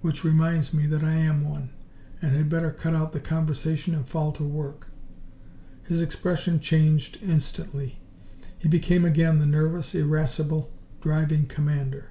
[0.00, 1.70] Which reminds me that I am one,
[2.20, 4.88] and had better cut out conversation and fall to work."
[5.84, 8.00] His expression changed instantly;
[8.58, 12.06] he became again the nervous, irascible, driving commander.